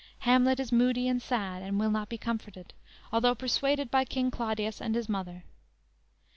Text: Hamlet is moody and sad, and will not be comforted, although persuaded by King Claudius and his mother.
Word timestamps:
Hamlet 0.21 0.59
is 0.59 0.71
moody 0.71 1.07
and 1.07 1.21
sad, 1.21 1.61
and 1.61 1.79
will 1.79 1.91
not 1.91 2.09
be 2.09 2.17
comforted, 2.17 2.73
although 3.11 3.35
persuaded 3.35 3.91
by 3.91 4.03
King 4.03 4.31
Claudius 4.31 4.81
and 4.81 4.95
his 4.95 5.07
mother. 5.07 5.43